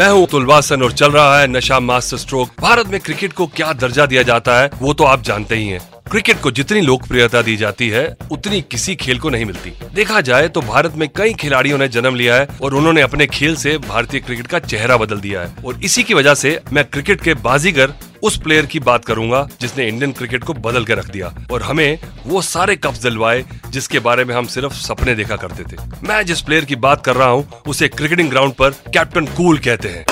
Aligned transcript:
मैं 0.00 0.08
हूँ 0.08 0.26
तुलवासन 0.26 0.82
और 0.82 0.92
चल 0.92 1.10
रहा 1.12 1.40
है 1.40 1.46
नशा 1.46 1.78
मास्टर 1.80 2.16
स्ट्रोक। 2.16 2.50
भारत 2.60 2.86
में 2.86 2.98
क्रिकेट 3.00 3.32
को 3.32 3.46
क्या 3.46 3.72
दर्जा 3.72 4.06
दिया 4.06 4.22
जाता 4.22 4.54
है, 4.60 4.70
वो 4.74 4.92
तो 4.94 5.04
आप 5.04 5.22
जानते 5.22 5.54
ही 5.54 5.66
हैं। 5.68 5.80
क्रिकेट 6.10 6.40
को 6.40 6.50
जितनी 6.50 6.80
लोकप्रियता 6.80 7.42
दी 7.42 7.56
जाती 7.56 7.88
है, 7.88 8.16
उतनी 8.32 8.60
किसी 8.62 8.94
खेल 8.94 9.18
को 9.18 9.30
नहीं 9.30 9.44
मिलती। 9.44 9.72
देखा 9.94 10.20
जाए 10.20 10.48
तो 10.48 10.60
भारत 10.60 10.94
में 10.96 11.08
कई 11.16 11.32
खिलाड़ियों 11.32 11.78
ने 11.78 11.88
जन्म 11.88 12.14
लिया 12.14 12.36
है 12.36 12.48
और 12.62 12.74
उन्होंने 12.74 13.00
अपने 13.00 13.26
खेल 13.26 13.56
से 13.56 13.76
भारतीय 13.78 14.20
क्रिकेट 14.20 14.46
का 14.46 14.58
चेहरा 14.60 14.96
बदल 14.96 15.20
दिया 15.20 15.40
है। 15.40 15.54
और 15.64 15.80
इसी 15.84 16.02
की 16.02 16.14
वजह 16.14 16.34
से 16.34 16.58
मैं 16.72 16.84
क्रिकेट 16.84 17.20
के 17.20 17.34
बाजीगर 17.42 17.92
उस 18.22 18.36
प्लेयर 18.36 18.66
की 18.66 18.80
बात 18.80 19.04
करूँगा 19.04 19.48
जिसने 19.60 19.86
इंडियन 19.88 20.12
क्रिकेट 20.12 20.44
को 20.44 20.54
बदल 20.54 20.84
के 20.84 20.94
रख 20.94 21.10
दिया 21.10 21.32
और 21.52 21.62
हमें 21.62 21.98
वो 22.26 22.42
सारे 22.42 22.76
कप 22.76 22.94
दिलवाए 23.02 23.44
जिसके 23.68 23.98
बारे 23.98 24.24
में 24.24 24.34
हम 24.34 24.46
सिर्फ़ 24.46 24.72
सपने 24.72 25.14
देखा 25.14 25.36
करते 25.36 25.64
थे। 25.64 25.76
मैं 26.08 26.24
जिस 26.26 26.40
प्लेयर 26.40 26.64
की 26.64 26.76
बात 26.76 27.04
कर 27.04 27.16
रहा 27.16 27.28
हूँ 27.28 27.48
उसे 27.66 27.88
क्रिकेटिंग 27.88 28.30
ग्राउंड 28.30 28.52
पर 28.52 28.70
कैप्टन 28.70 29.26
कूल 29.36 29.58
कहते 29.58 29.88
हैं. 29.88 30.04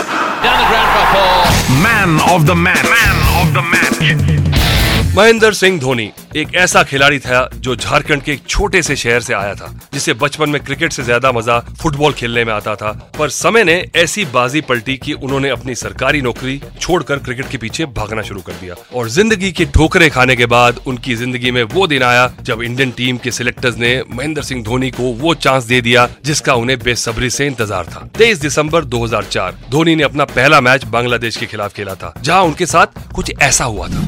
Man 1.82 2.20
of 2.20 2.42
the 2.42 2.50
man 2.56 2.86
man 2.86 3.26
of 3.36 3.48
the 3.54 3.64
match 3.66 5.16
Mahendra 5.16 5.52
Singh 5.52 5.78
Dhoni. 5.80 6.10
एक 6.36 6.54
ऐसा 6.54 6.82
खिलाड़ी 6.82 7.18
था 7.18 7.48
जो 7.56 7.74
झारखंड 7.76 8.22
के 8.22 8.32
एक 8.32 8.46
छोटे 8.48 8.82
से 8.82 8.96
शहर 8.96 9.20
से 9.20 9.34
आया 9.34 9.54
था, 9.54 9.72
जिसे 9.92 10.12
बचपन 10.14 10.50
में 10.50 10.60
क्रिकेट 10.64 10.92
से 10.92 11.02
ज़्यादा 11.02 11.30
मज़ा 11.32 11.58
फुटबॉल 11.82 12.12
खेलने 12.12 12.44
में 12.44 12.52
आता 12.52 12.74
था। 12.76 12.90
पर 13.18 13.28
समय 13.30 13.64
ने 13.64 13.76
ऐसी 13.96 14.24
बाजी 14.24 14.60
पलटी 14.60 14.96
कि 14.96 15.12
उन्होंने 15.12 15.48
अपनी 15.50 15.74
सरकारी 15.74 16.20
नौकरी 16.22 16.60
छोड़कर 16.80 17.18
क्रिकेट 17.18 17.48
के 17.50 17.58
पीछे 17.58 17.86
भागना 17.96 18.22
शुरू 18.22 18.40
कर 18.40 18.52
दिया। 18.52 18.74
और 18.94 19.08
ज़िंदगी 19.08 19.52
के 19.52 19.64
ठोकरे 19.66 20.08
खाने 20.10 20.36
के 20.36 20.46
बाद 20.46 20.80
उनकी 20.86 21.14
ज़िंदगी 21.14 21.50
में 21.50 21.62
वो 21.64 21.86
दिन 21.86 22.02
आया 22.02 22.30
जब 22.42 22.62
इंडियन 22.62 22.90
टीम 22.90 23.18
के 23.18 23.30
सिलेक्टर्स 23.30 23.76
ने 23.78 24.02
महेंद्र 24.10 24.42
सिंह 24.42 24.62
धोनी 24.64 24.90
को 24.90 25.12
वो 25.14 25.34
चांस 25.36 25.64
दे 25.64 25.80
दिया 25.80 26.08
जिसका 26.24 26.54
उन्हें 26.54 26.78
बेसब्री 26.78 27.30
से 27.30 27.46
इंतज़ार 27.46 27.86
था। 27.86 28.08
तेईस 28.18 28.40
दिसंबर 28.40 28.84
2004 28.86 29.54
धोनी 29.70 29.94
ने 29.96 30.02
अपना 30.02 30.24
पहला 30.26 30.60
मैच 30.60 30.84
बांग्लादेश 30.86 31.36
के 31.36 31.46
खिलाफ 31.46 31.74
खेला 31.74 31.94
था, 31.94 32.14
जहाँ 32.20 32.42
उनके 32.42 32.66
साथ 32.66 33.12
कुछ 33.14 33.32
ऐसा 33.42 33.64
हुआ 33.64 33.88
था। 33.88 34.06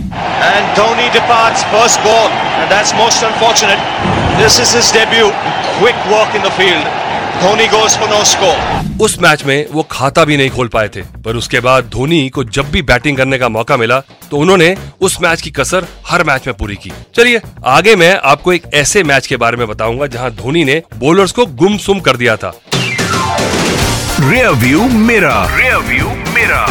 Ball, 2.10 2.30
and 2.58 2.68
that's 2.68 2.92
most 2.94 3.22
unfortunate. 3.22 3.80
This 4.36 4.58
is 4.58 4.72
his 4.72 4.90
debut. 4.90 5.28
Quick 5.74 5.98
work 6.08 6.34
in 6.34 6.42
the 6.42 6.50
field. 6.52 6.86
Dhoni 7.36 7.66
goes 7.70 7.96
for 7.96 8.08
no 8.08 8.20
score. 8.26 8.56
उस 9.00 9.16
मैच 9.22 9.44
में 9.44 9.66
वो 9.72 9.82
खाता 9.90 10.24
भी 10.24 10.36
नहीं 10.36 10.50
खोल 10.50 10.68
पाए 10.68 10.88
थे 10.96 11.02
पर 11.24 11.36
उसके 11.36 11.60
बाद 11.60 11.84
धोनी 11.88 12.28
को 12.28 12.44
जब 12.46 12.70
भी 12.70 12.82
बैटिंग 12.82 13.16
करने 13.16 13.38
का 13.38 13.48
मौका 13.48 13.76
मिला 13.76 14.00
तो 14.30 14.38
उन्होंने 14.38 14.74
उस 15.00 15.20
मैच 15.22 15.42
की 15.42 15.50
कसर 15.50 15.86
हर 16.06 16.24
मैच 16.24 16.46
में 16.46 16.56
पूरी 16.56 16.76
की 16.76 16.92
चलिए 17.16 17.40
आगे 17.68 17.94
मैं 17.96 18.14
आपको 18.32 18.52
एक 18.52 18.66
ऐसे 18.74 19.02
मैच 19.04 19.26
के 19.26 19.36
बारे 19.44 19.56
में 19.56 19.66
बताऊँगा 19.68 20.06
जहाँ 20.08 20.30
धोनी 20.36 20.64
ने 20.64 20.82
बॉलर्स 20.96 21.32
को 21.32 21.46
गुमसुम 21.62 22.00
कर 22.00 22.16
दिया 22.16 22.36
था 22.36 22.52
रियर 24.22 24.50
व्यू 24.58 24.88
मेरा 25.02 25.44
रियर 25.56 25.78
व्यू 25.88 26.08
मेरा 26.34 26.66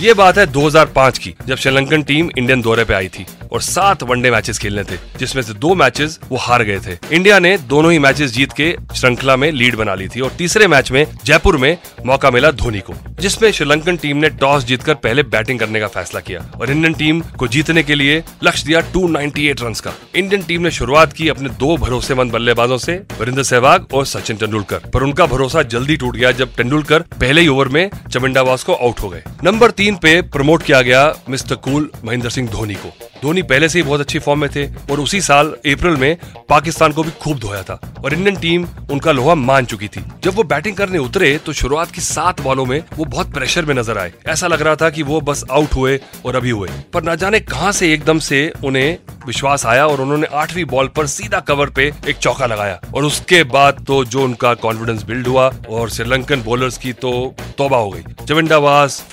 ये 0.00 0.14
बात 0.14 0.38
है 0.38 0.46
2005 0.52 1.18
की 1.18 1.34
जब 1.46 1.56
श्रीलंकन 1.56 2.02
टीम 2.02 2.30
इंडियन 2.38 2.62
दौरे 2.62 2.84
पे 2.84 2.94
आई 2.94 3.08
थी 3.08 3.26
और 3.54 3.60
सात 3.60 4.02
वनडे 4.02 4.30
मैचेस 4.30 4.58
खेलने 4.58 4.82
थे, 4.84 4.96
जिसमें 5.18 5.42
से 5.42 5.52
दो 5.54 5.74
मैचेस 5.74 6.18
वो 6.28 6.36
हार 6.36 6.62
गए 6.62 6.78
थे। 6.80 6.96
इंडिया 7.12 7.38
ने 7.38 7.56
दोनों 7.58 7.92
ही 7.92 7.98
मैचेस 7.98 8.32
जीत 8.32 8.52
के 8.52 8.74
श्रृंखला 8.94 9.36
में 9.36 9.50
लीड 9.52 9.76
बना 9.76 9.94
ली 9.94 10.08
थी 10.08 10.20
और 10.20 10.30
तीसरे 10.38 10.66
मैच 10.66 10.90
में 10.90 11.06
जयपुर 11.24 11.56
में 11.56 11.76
मौका 12.06 12.30
मिला 12.30 12.50
धोनी 12.52 12.80
को, 12.80 12.94
जिसमें 13.20 13.50
श्रीलंकन 13.52 13.96
टीम 13.96 14.16
ने 14.16 14.28
टॉस 14.30 14.64
जीतकर 14.64 14.94
पहले 14.94 15.22
बैटिंग 15.24 15.58
करने 15.58 15.80
का 15.80 15.86
फैसला 15.88 16.20
किया 16.20 16.40
और 16.60 16.70
इंडियन 16.70 16.94
टीम 16.94 17.20
को 17.38 17.48
जीतने 17.48 17.82
के 17.82 17.94
लिए 17.94 18.22
लक्ष्य 18.44 18.66
दिया 18.66 18.80
298 18.92 19.62
रन 19.62 19.74
का। 19.84 19.92
इंडियन 20.14 20.42
टीम 20.42 20.62
ने 20.62 20.70
शुरुआत 20.70 21.12
की 21.12 21.28
अपने 21.28 21.48
दो 21.50 21.76
भरोसेमंद 21.76 22.32
बल्लेबाजों 22.32 22.78
से, 22.78 22.92
वीरेंद्र 23.20 23.42
सहवाग 23.42 23.86
और 23.94 24.06
सचिन 24.06 24.36
तेंदुलकर, 24.36 24.90
पर 24.94 25.02
उनका 25.02 25.26
भरोसा 25.26 25.62
जल्दी 25.64 25.96
टूट 25.96 26.16
गया 26.16 26.30
जब 26.32 26.54
तेंदुलकर 26.54 27.02
पहले 27.20 27.40
ही 27.40 27.48
ओवर 27.48 27.68
में 27.68 27.88
चमिंडावास 28.12 28.62
को 28.62 28.74
आउट 28.74 29.00
हो 29.00 29.08
गए। 29.08 29.22
नंबर 29.44 29.70
तीन 29.70 29.96
पे 29.96 30.20
प्रमोट 30.22 30.62
किया 30.62 30.82
गया 30.82 31.12
मिस्टर 31.28 31.54
कूल 31.64 31.90
महेंद्र 32.04 32.30
सिंह 32.30 32.48
धोनी 32.48 32.74
को। 32.74 32.92
धोनी 33.24 33.42
पहले 33.44 33.68
से 33.68 33.78
ही 33.78 33.82
बहुत 33.82 34.00
अच्छी 34.00 34.18
फॉर्म 34.18 34.40
में 34.40 34.48
थे 34.54 34.66
और 34.92 35.00
उसी 35.00 35.20
साल 35.22 35.46
अप्रैल 35.66 35.96
में 35.96 36.16
पाकिस्तान 36.48 36.92
को 36.92 37.02
भी 37.02 37.10
खूब 37.22 37.38
धोया 37.38 37.62
था। 37.62 37.78
और 38.04 38.14
इंडियन 38.14 38.36
टीम 38.36 38.66
उनका 38.92 39.12
लोहा 39.12 39.34
मान 39.34 39.64
चुकी 39.64 39.88
थी। 39.88 40.02
जब 40.24 40.34
वो 40.34 40.42
बैटिंग 40.44 40.76
करने 40.76 40.98
उतरे 40.98 41.36
तो 41.38 41.52
शुरुआत 41.52 41.90
की 41.90 42.00
सात 42.02 42.40
बॉलों 42.40 42.64
में 42.66 42.82
वो 42.96 43.04
बहुत 43.04 43.32
प्रेशर 43.34 43.64
में 43.64 43.74
नज़र 43.74 43.98
आए। 43.98 44.12
ऐसा 44.26 44.46
लग 44.46 44.62
रहा 44.62 44.76
था 44.76 44.90
कि 44.90 45.02
वो 45.02 45.20
बस 45.22 45.44
आउट 45.50 45.74
हुए 45.74 45.98
और 46.26 46.36
अभी 46.36 46.50
हुए। 46.50 46.68
पर 46.94 47.04
न 47.04 47.16
जाने 47.16 47.40
कहाँ 47.42 47.72
से 47.72 47.92
एकदम 47.94 48.18
से 48.20 48.50
उन्हें 48.64 48.96
विश्वास 49.26 49.64
आया 49.66 49.86
और 49.86 50.00
उन्होंने 50.00 50.26
आठवीं 50.34 50.64
बॉल 50.66 50.88
पर 50.88 51.06
सीधा 51.06 51.40
कवर 51.42 51.70
पे 51.70 51.92
एक 52.08 52.16
चौका 52.16 52.46
लगाया। 52.46 52.80
और 52.94 53.04
उसके 53.04 53.42
बाद 53.50 53.84
तो 53.86 54.04
जो 54.04 54.24
उनका 54.24 54.52
कॉन्फिडेंस 54.56 55.02
बिल्ड 55.04 55.26
हुआ 55.26 55.50
और 55.70 55.90
श्रीलंकन 55.90 56.42
बॉलर्स 56.42 56.78
की 56.78 56.92
तो 56.94 57.12
तोबा 57.58 57.76
हो 57.76 57.90
गई। 57.90 58.04
जब 58.24 58.38
इन 58.38 58.48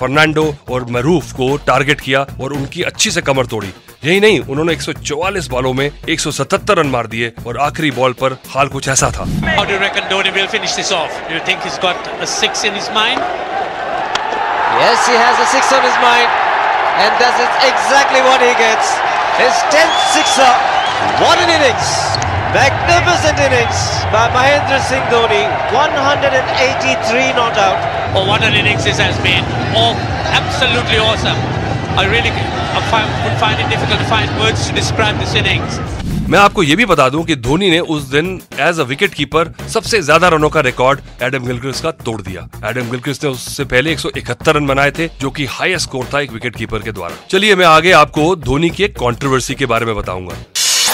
फर्नांडो 0.00 0.54
और 0.70 0.86
मरूफ 0.90 1.32
को 1.32 1.56
टारगेट 1.56 2.00
किया 2.00 2.26
और 2.42 2.52
उनकी 2.52 2.82
अच्छी 2.82 3.10
से 3.10 3.20
कमर 3.20 3.46
तोड़ी। 3.46 3.74
यही 4.04 4.20
नहीं 4.20 4.40
उन्होंने 4.40 4.72
144 4.72 5.48
बालों 5.48 5.72
में 5.72 5.90
177 6.08 6.78
रन 6.78 6.86
मार 6.86 7.06
दिए 7.06 7.32
और 7.46 7.58
आखिरी 7.58 7.90
बॉल 7.90 8.12
पर 8.12 8.32
हाल 8.32 8.68
कुछ 8.68 8.88
ऐसा 8.88 9.10
था। 9.10 9.24
Magnificent 22.52 23.38
innings 23.40 23.78
by 24.12 24.28
Mahendra 24.28 24.78
Singh 24.78 25.00
Dhoni. 25.08 25.44
183 25.72 27.32
not 27.32 27.56
out. 27.56 27.80
Oh, 28.14 28.28
what 28.28 28.42
an 28.42 28.52
innings 28.52 28.84
this 28.84 28.98
has 28.98 29.16
been. 29.22 29.42
Oh, 29.74 29.96
absolutely 30.36 30.98
awesome. 30.98 31.40
I 31.96 32.04
really 32.04 32.28
I 32.28 32.80
find, 32.92 33.08
would 33.24 33.38
find 33.40 33.56
it 33.58 33.70
difficult 33.70 34.00
to 34.00 34.04
find 34.04 34.28
words 34.38 34.68
to 34.68 34.74
describe 34.74 35.16
this 35.18 35.34
innings. 35.34 35.80
मैं 36.28 36.38
आपको 36.38 36.62
ये 36.62 36.76
भी 36.76 36.84
बता 36.86 37.08
दूँ 37.08 37.24
कि 37.24 37.36
धोनी 37.36 37.70
ने 37.70 37.78
उस 37.94 38.02
दिन 38.10 38.28
एज 38.60 38.78
अ 38.80 38.84
विकेट 38.90 39.14
कीपर 39.14 39.52
सबसे 39.72 40.00
ज़्यादा 40.02 40.28
रनों 40.34 40.50
का 40.50 40.60
रिकॉर्ड 40.68 41.00
एडम 41.22 41.46
गिलक्रिस्ट 41.46 41.82
का 41.82 41.90
तोड़ 42.04 42.20
दिया 42.22 42.48
एडम 42.70 42.90
गिलक्रिस्ट 42.90 43.24
ने 43.24 43.30
उससे 43.30 43.64
पहले 43.72 43.96
171 43.96 44.48
रन 44.56 44.66
बनाए 44.66 44.90
थे 44.98 45.08
जो 45.20 45.30
कि 45.30 45.46
हाईएस्ट 45.58 45.88
स्कोर 45.88 46.08
था 46.14 46.20
एक 46.20 46.32
विकेट 46.32 46.56
कीपर 46.56 46.82
के 46.82 46.92
द्वारा 46.92 47.16
चलिए 47.30 47.54
मैं 47.56 47.66
आगे 47.66 47.92
आपको 48.00 48.34
धोनी 48.46 48.70
की 48.70 48.84
एक 48.84 48.98
कंट्रोवर्सी 48.98 49.54
के 49.54 49.66
बारे 49.74 49.86
में 49.86 49.94
बताऊँगा 49.96 50.36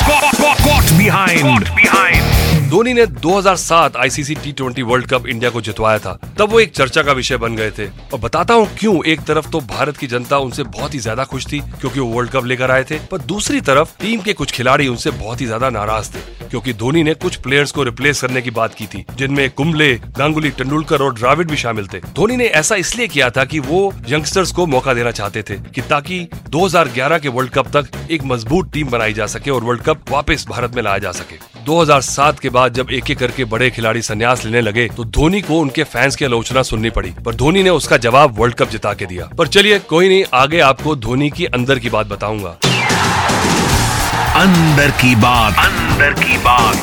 Caught, 0.09 0.37
caught, 0.37 0.59
caught 0.59 0.97
behind. 0.97 1.41
Caught 1.43 1.77
behind. 1.77 2.48
Dhoni 2.69 2.93
ने 2.93 3.05
2007 3.07 3.97
ICC 3.97 4.35
T 4.35 4.51
twenty 4.53 4.83
world 4.83 5.07
cup 5.07 5.27
India 5.27 5.51
को 5.51 5.61
जितवाया 5.61 5.99
था। 5.99 6.13
तब 6.39 6.51
वो 6.51 6.59
एक 6.61 6.73
चर्चा 6.73 7.03
का 7.03 7.13
विषय 7.13 7.37
बन 7.37 7.55
गए 7.57 7.71
थे। 7.71 7.87
और 7.87 8.19
बताता 8.21 8.55
हूँ 8.55 8.67
क्यों 8.79 9.05
एक 9.05 9.21
तरफ़ 9.27 9.49
तो 9.51 9.61
भारत 9.61 9.97
की 9.97 10.07
जनता 10.07 10.39
उनसे 10.39 10.63
बहुत 10.65 10.95
ही 10.95 10.99
ज़्यादा 10.99 11.25
खुश 11.25 11.47
थी, 11.53 11.61
क्योंकि 11.61 12.01
वो 12.01 12.07
वर्ल्ड 12.07 12.31
कप 12.31 12.45
लेकर 12.45 12.71
आए 12.71 12.85
थे, 12.85 12.99
पर 13.11 13.19
दूसरी 13.23 13.61
तरफ़ 13.61 13.97
टीम 14.01 14.21
के 14.21 14.33
कुछ 14.33 14.53
खिलाड़ी 14.53 14.89
उनसे 14.89 15.11
बहुत 15.13 15.41
ही 15.41 15.47
ज़्यादा 15.47 15.71
नाराज़ 15.71 16.11
थे, 16.11 16.21
क्योंकि 16.51 16.73
धोनी 16.75 17.03
ने 17.03 17.15
कुछ 17.15 17.37
प्लेयर्स 17.37 17.73
को 17.73 17.83
रिप्लेस 17.83 18.21
करने 18.23 18.43
की 18.43 18.51
बात 18.51 18.75
की 18.75 18.87
थी, 18.87 19.05
जिनमें 19.17 19.49
कुंबले, 19.51 19.93
गांगुली, 20.19 20.51
तेंदुलकर 20.51 21.03
और 21.03 21.15
द्राविड 21.15 21.51
भी 21.51 21.57
शामिल 21.57 21.87
थे। 21.87 22.01
धोनी 22.15 22.37
ने 22.37 22.47
ऐसा 22.61 22.77
इसलिए 22.77 23.09
किया 23.09 23.31
था 23.31 23.45
कि 23.45 23.59
वो 23.61 23.93
यंगस्टर्स 24.09 24.53
को 24.53 24.67
मौका 24.67 24.95
देना 24.95 25.11
चाहते 25.13 25.43
थे, 25.43 25.57
कि 25.65 25.81
ताकि 25.81 26.27
2011 26.49 27.19
के 27.19 27.29
वर्ल्ड 27.31 27.53
कप 27.53 27.77
तक 27.77 28.11
एक 28.11 28.25
मज़बूत 28.25 28.73
टीम 28.73 28.91
बनाई 28.91 29.13
जा 29.13 29.27
सके 29.29 29.51
और 29.51 29.65
वर्ल्ड 29.65 29.83
कप 29.83 30.11
वापस 30.11 30.47
भारत 30.49 30.75
में 30.75 30.83
लाया 30.83 30.99
जा 30.99 31.13
सके। 31.13 31.57
2007 31.69 32.39
के 32.41 32.49
बाद 32.49 32.75
जब 32.75 32.91
एक 32.91 33.11
एक 33.11 33.19
करके 33.19 33.45
बड़े 33.45 33.71
खिलाड़ी 33.71 34.03
संन्यास 34.03 34.45
लेने 34.45 34.61
लगे 34.61 34.87
तो 34.89 35.05
धोनी 35.05 35.41
को 35.43 35.59
उनके 35.61 35.83
फैंस 35.85 36.17
की 36.17 36.25
आलोचना 36.25 36.63
सुननी 36.63 36.91
पड़ी। 36.91 37.11
पर 37.27 37.35
धोनी 37.35 37.63
ने 37.63 37.71
उसका 37.71 37.97
जवाब 37.97 38.39
वर्ल्ड 38.39 38.55
कप 38.55 38.69
जिता 38.69 38.93
के 38.95 39.07
दिया। 39.07 39.29
पर 39.39 39.49
चलिए 39.49 39.79
कोई 39.79 40.09
नहीं 40.09 40.25
आगे 40.35 40.61
आपको 40.61 40.97
धोनी 40.97 41.31
की 41.31 41.45
अंदर 41.45 41.79
की 41.79 41.91
बात 41.91 42.07
बताऊँगा। 42.07 42.57
अंदर 44.37 44.91
की 44.91 45.15
बात। 45.15 45.59
अंदर 45.59 46.13
की 46.13 46.39
बात। 46.39 46.77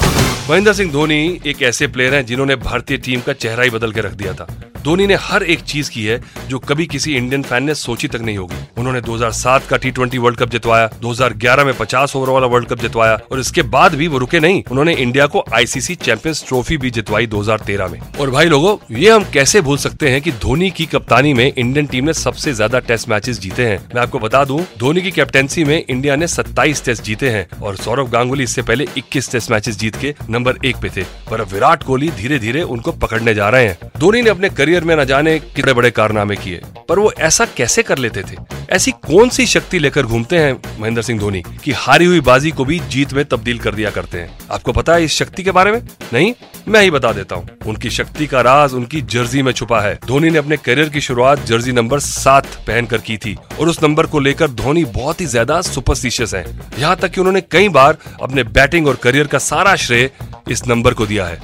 महेंद्र 0.50 0.74
सिंह 0.74 0.92
धोनी 0.92 1.40
एक 1.46 1.62
ऐसे 1.62 1.88
प्लेयर 1.88 2.16
हैं 2.16 2.26
जिन्होंने 2.26 2.56
भारतीय 2.56 2.98
टीम 2.98 3.22
का 3.22 3.34
चेहरा 3.34 3.64
ही 3.64 3.70
बदल 3.70 3.92
के 3.92 4.02
रख 4.02 4.14
दिया 4.14 4.34
था। 4.34 4.48
धोनी 4.86 5.06
ने 5.08 5.16
हर 5.16 5.44
एक 5.44 5.60
चीज़ 5.60 5.90
की 5.92 6.06
है 6.06 6.20
जो 6.50 6.60
कभी 6.60 6.86
किसी 6.86 7.16
इंडियन 7.16 7.44
फ़ैन 7.44 7.64
ने 7.64 7.74
सोची 7.76 8.08
तक 8.08 8.22
नहीं 8.22 8.38
होगी। 8.38 8.56
उन्होंने 8.78 9.02
2007 9.02 9.68
का 9.68 9.78
टी 9.78 9.92
ट्वेंटी 9.92 10.18
वर्ल्ड 10.18 10.40
कप 10.40 10.50
जितवाया 10.50 10.90
2011 11.02 11.66
में 11.66 11.74
50 11.74 12.16
ओवर 12.16 12.30
वाला 12.30 12.48
वर्ल्ड 12.48 12.68
कप 12.70 12.80
जितवाया, 12.80 13.20
और 13.32 13.40
इसके 13.40 13.62
बाद 13.62 13.96
भी 13.96 14.08
वो 14.08 14.18
रुके 14.18 14.40
नहीं। 14.40 14.64
उन्होंने 14.72 14.94
इंडिया 14.94 15.26
को 15.26 15.44
आईसीसी 15.54 15.96
चैंपियंस 15.96 16.44
ट्रॉफी 16.48 16.78
भी 16.78 16.90
जितवाई 16.90 17.28
2013 17.28 17.88
में। 17.88 18.00
और 18.20 18.30
भाई 18.30 18.46
लोगों, 18.46 18.78
ये 18.96 19.10
हम 19.10 19.24
कैसे 19.24 19.62
भूल 19.62 19.78
सकते 19.78 20.10
हैं 20.10 20.22
कि 20.22 20.32
धोनी 20.32 20.70
की 20.72 20.86
कप्तानी 20.86 21.34
में 21.34 21.54
इंडियन 21.58 21.86
टीम 21.86 22.06
ने 22.06 22.14
सबसे 22.14 22.54
ज़्यादा 22.54 22.80
टेस्ट 22.80 23.10
मैचेस 23.10 23.40
जीते 23.40 23.66
हैं? 23.66 23.80
मैं 23.96 24.02
आपको 24.02 24.20
बता 24.20 24.44
दूँ, 24.46 24.60
धोनी 24.78 25.02
की 25.02 25.12
कैप्टेंसी 25.12 25.64
में 25.64 25.86
इंडिया 25.90 26.16
ने 26.16 26.28
27 26.28 26.86
टेस्ट 26.86 27.04
जीते 27.04 27.30
हैं, 27.30 27.48
और 27.60 27.76
सौरभ 27.76 28.12
गांगुली 28.12 28.44
इससे 28.44 28.62
पहले 28.62 28.88
21 28.98 29.32
टेस्ट 29.32 29.52
मैचेस 29.52 29.80
जीत 29.80 29.96
के 29.96 30.14
नंबर 30.30 30.66
एक 30.66 30.76
पे 30.76 30.90
थे। 30.90 31.04
पर 31.32 31.42
विराट 31.44 31.84
कोहली 31.84 32.10
धीरे 32.12 32.40
धीरे 32.40 32.62
उनको 32.62 32.92
पकड़ने 32.92 33.34
जा 33.34 33.50
रहे 33.50 33.68
हैं। 33.68 33.92
धोनी 34.00 34.22
ने 34.22 34.30
अपने 34.30 34.50
करियर 34.50 34.75
में 34.84 34.96
न 34.96 35.06
जाने 35.06 35.38
कितने 35.40 35.74
बड़े 35.74 35.92
कारनामे 35.92 36.36
किए। 36.36 36.62
पर 36.90 37.00
वो 37.00 37.12
ऐसा 37.20 37.46
कैसे 37.58 37.84
कर 37.84 37.98
लेते 37.98 38.24
थे? 38.24 38.38
ऐसी 38.70 38.92
कौन 39.04 39.30
सी 39.30 39.46
शक्ति 39.46 39.80
लेकर 39.80 40.06
घूमते 40.06 40.38
हैं 40.38 40.54
महेंद्र 40.80 41.02
सिंह 41.02 41.20
धोनी 41.20 41.42
कि 41.64 41.72
हारी 41.72 42.06
हुई 42.06 42.20
बाजी 42.22 42.52
को 42.52 42.66
भी 42.66 42.80
जीत 42.90 43.14
में 43.14 43.24
तब्दील 43.26 43.60
कर 43.60 43.76
दिया 43.76 43.90
करते 43.90 44.18
हैं? 44.18 44.30
आपको 44.52 44.72
पता 44.72 44.94
है 44.94 45.04
इस 45.04 45.14
शक्ति 45.14 45.44
के 45.44 45.52
बारे 45.52 45.72
में? 45.72 45.82
नहीं? 46.14 46.34
मैं 46.68 46.82
ही 46.82 46.92
बता 46.92 47.12
देता 47.14 47.36
हूँ। 47.36 47.48
उनकी 47.68 47.90
शक्ति 47.90 48.28
का 48.28 48.42
राज 48.42 48.74
उनकी 48.74 49.02
जर्सी 49.04 49.42
में 49.42 49.52
छुपा 49.52 49.82
है। 49.82 49.94
धोनी 50.08 50.30
ने 50.30 50.38
अपने 50.38 50.58
करियर 50.58 50.90
की 50.90 51.02
शुरुआत 51.02 51.46
जर्सी 51.46 51.72
नंबर 51.72 52.00
सात 52.00 52.46
पहनकर 52.68 52.98
की 52.98 53.18
थी 53.18 53.38
और 53.60 53.70
उस 53.70 53.84
नंबर 53.84 54.06
को 54.06 54.20
लेकर 54.20 54.48
धोनी 54.54 54.86
बहुत 54.86 55.22
ही 55.22 55.26
ज़्यादा 55.26 55.62
सुपरस्टिशियस 55.62 56.34
है। 56.34 56.46
यहाँ 56.80 56.96
तक 56.96 57.12
कि 57.12 57.22
उन्होंने 57.22 57.42
कई 57.42 57.70
बार 57.70 57.98
अपने 58.22 58.44
बैटिंग 58.44 58.88
और 58.88 58.96
करियर 58.96 59.28
का 59.28 59.38
सारा 59.40 59.76
श्रेय 59.76 60.10
इस 60.52 60.68
नंबर 60.68 60.94
को 60.94 61.06
दिया 61.06 61.26
है। 61.26 61.40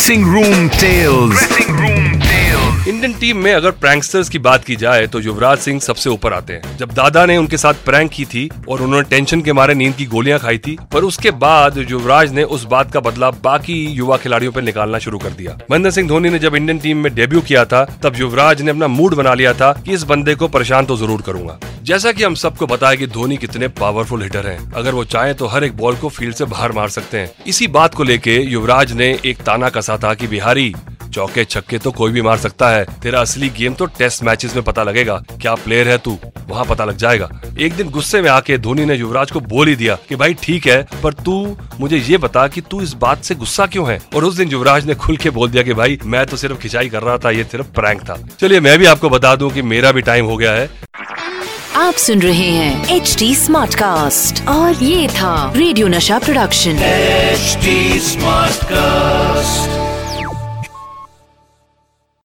Dressing 0.00 0.24
Room 0.24 0.70
Tales. 0.70 1.28
Dressing 1.28 1.76
room 1.76 2.09
Indian 2.90 3.12
team 3.14 3.36
में 3.36 3.52
अगर 3.54 3.70
प्रैंकस्टर्स 3.72 4.28
की 4.28 4.38
बात 4.40 4.64
की 4.64 4.76
जाए 4.76 5.06
तो 5.06 5.20
युवराज 5.20 5.58
सिंह 5.58 5.78
सबसे 5.80 6.10
ऊपर 6.10 6.32
आते 6.32 6.52
हैं। 6.52 6.76
जब 6.76 6.92
दादा 6.92 7.24
ने 7.26 7.36
उनके 7.36 7.56
साथ 7.56 7.74
प्रैंक 7.84 8.10
की 8.12 8.24
थी 8.24 8.48
और 8.68 8.80
उन्होंने 8.82 9.08
टेंशन 9.10 9.42
के 9.42 9.52
मारे 9.52 9.74
नींद 9.74 9.94
की 9.94 10.06
गोलियाँ 10.06 10.38
खाई 10.38 10.58
थी, 10.58 10.76
पर 10.92 11.04
उसके 11.04 11.30
बाद 11.32 11.78
युवराज 11.80 12.32
ने 12.32 12.44
उस 12.46 12.64
बात 12.64 12.92
का 12.92 13.00
बदला 13.00 13.30
बाकी 13.44 13.74
युवा 13.88 14.16
खिलाड़ियों 14.16 14.52
पर 14.52 14.62
निकालना 14.62 14.98
शुरू 14.98 15.18
कर 15.18 15.30
दिया। 15.30 15.56
महेंद्र 15.70 15.90
सिंह 15.90 16.08
धोनी 16.08 16.30
ने 16.30 16.38
जब 16.38 16.54
इंडियन 16.56 16.78
टीम 16.78 16.96
में 16.96 17.14
डेब्यू 17.14 17.40
किया 17.42 17.64
था, 17.64 17.84
तब 18.02 18.16
युवराज 18.16 18.62
ने 18.62 18.70
अपना 18.70 18.88
मूड 18.88 19.14
बना 19.14 19.34
लिया 19.34 19.52
था 19.54 19.72
कि 19.84 19.92
इस 19.92 20.02
बंदे 20.04 20.34
को 20.34 20.48
परेशान 20.48 20.86
तो 20.86 20.96
ज़रूर 20.96 21.22
करूँगा। 21.22 21.58
जैसा 21.84 22.12
कि 22.12 22.24
हम 22.24 22.34
सबको 22.36 22.66
है 22.84 22.96
कि 22.96 23.06
धोनी 23.08 23.36
कितने 23.36 23.68
पावरफुल 23.78 24.22
हिटर 24.22 24.46
हैं। 24.46 24.72
अगर 24.72 24.94
वो 24.94 25.04
चाहे 25.06 25.34
तो 25.34 25.46
हर 25.46 25.64
एक 25.64 25.76
बॉल 25.76 25.96
को 25.96 26.08
फ़ील्ड 26.08 26.34
से 26.34 26.44
बाहर 26.46 26.72
मार 26.72 26.88
सकते 26.90 27.18
हैं। 27.18 27.30
इसी 27.46 27.66
बात 27.70 27.94
को 27.94 28.04
लेके 28.04 28.40
युवराज 28.42 28.92
ने 28.92 29.18
एक 29.24 29.42
ताना 29.42 29.68
कसा 29.70 29.96
था 29.96 30.14
कि 30.14 30.26
बिहारी 30.26 30.74
चौके 31.10 31.44
छक्के 31.44 31.78
तो 31.78 31.90
कोई 31.90 32.12
भी 32.12 32.22
मार 32.22 32.38
सकता 32.38 32.68
है। 32.70 32.84
तेरा 33.02 33.20
असली 33.20 33.48
गेम 33.48 33.74
तो 33.74 33.86
टेस्ट 33.98 34.22
मैचेस 34.22 34.54
में 34.54 34.64
पता 34.64 34.82
लगेगा। 34.82 35.22
क्या 35.40 35.54
प्लेयर 35.54 35.88
है 35.88 35.96
तू? 35.98 36.18
वहाँ 36.48 36.64
पता 36.64 36.84
लग 36.84 36.96
जाएगा। 36.96 37.28
एक 37.60 37.74
दिन 37.74 37.90
गुस्से 37.90 38.20
में 38.22 38.30
आके 38.30 38.58
धोनी 38.58 38.84
ने 38.84 38.94
युवराज 38.94 39.30
को 39.30 39.40
बोल 39.40 39.68
ही 39.68 39.76
दिया 39.76 39.96
कि 40.08 40.16
भाई 40.16 40.34
ठीक 40.34 40.66
है 40.66 40.82
पर 41.02 41.12
तू 41.14 41.56
मुझे 41.80 41.96
ये 41.98 42.18
बता 42.18 42.46
कि 42.48 42.60
तू 42.60 42.80
इस 42.80 42.92
बात 42.94 43.24
से 43.24 43.34
गुस्सा 43.34 43.66
क्यों 43.66 43.88
है? 43.90 44.00
और 44.14 44.24
उस 44.24 44.36
दिन 44.36 44.48
युवराज 44.48 44.86
ने 44.86 44.94
खुल 44.94 45.16
के 45.16 45.30
बोल 45.30 45.50
दिया 45.50 45.62
कि 45.62 45.74
भाई 45.74 45.98
मैं 46.04 46.26
तो 46.26 46.36
सिर्फ़ 46.36 46.58
खिंचाई 46.58 46.88
कर 46.88 47.02
रहा 47.02 47.16
था 47.18 47.30
ये 47.30 47.44
सिर्फ़ 47.44 47.66
प्रैंक 47.70 48.02
था। 48.02 48.18
चलिए 48.40 48.60
मैं 48.60 48.78
भी 48.78 48.86
आपको 48.86 49.08
बता 49.08 49.34
दूँ 49.36 49.50
कि 49.50 49.62
मेरा 49.62 49.92
भी 49.92 50.02
टाइम 50.02 50.26
हो 50.26 50.36
गया 50.36 50.52
है। 50.52 50.68
आप 51.76 51.94
सुन 51.94 52.22
रहे 52.22 52.50
हैं 52.50 52.96
एच 52.96 53.14
डी 53.18 53.34
स्मार्ट 53.34 53.74
कास्ट 53.74 54.46
और 54.48 54.82
ये 54.84 55.08
था 55.08 55.52
रेडियो 55.56 55.88
नशा 55.88 56.18
प्रोडक्शन 56.18 56.78
स्मार्ट 58.00 58.50
Smartcast. 58.60 59.79